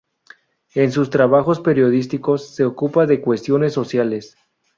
En 0.73 0.91
sus 0.91 1.11
trabajos 1.11 1.59
periodísticos 1.59 2.55
se 2.55 2.65
ocupa 2.65 3.05
de 3.05 3.21
cuestiones 3.21 3.73
sociales. 3.73 4.35